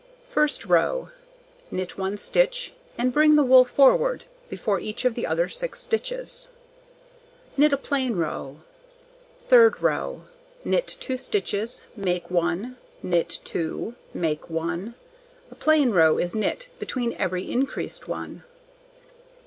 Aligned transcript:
First 0.25 0.65
row: 0.65 1.09
Knit 1.69 1.95
1 1.95 2.17
stitch, 2.17 2.73
and 2.97 3.13
bring 3.13 3.35
the 3.35 3.43
wool 3.43 3.63
forward 3.63 4.25
before 4.49 4.79
each 4.79 5.05
of 5.05 5.13
the 5.13 5.27
other 5.27 5.47
6 5.47 5.79
stitches. 5.79 6.47
Knit 7.55 7.71
a 7.71 7.77
plain 7.77 8.15
row. 8.15 8.61
Third 9.47 9.79
row: 9.79 10.23
Knit 10.65 10.87
2 10.87 11.17
stitches, 11.17 11.83
make 11.95 12.31
1, 12.31 12.77
knit 13.03 13.29
2, 13.43 13.93
make 14.11 14.49
1. 14.49 14.95
A 15.51 15.55
plain 15.55 15.91
row 15.91 16.17
is 16.17 16.33
knit 16.33 16.69
between 16.79 17.13
every 17.19 17.43
increased 17.51 18.07
one. 18.07 18.41